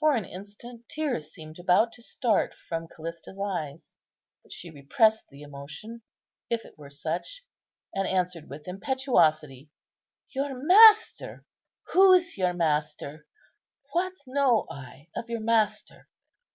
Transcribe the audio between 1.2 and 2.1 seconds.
seemed about to